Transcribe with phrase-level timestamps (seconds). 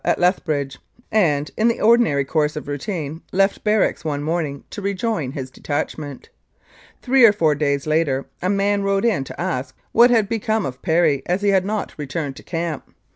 [0.03, 0.79] at Leth bridge
[1.11, 6.27] and, in the ordinary course of routine, left barracks one morning to rejoin his detachment.
[7.03, 10.81] Three or four days later a man rode in to ask what had become of
[10.81, 12.89] Perry, as he had not returned to camp.